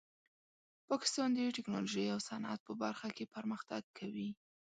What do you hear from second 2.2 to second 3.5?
صنعت په برخه کې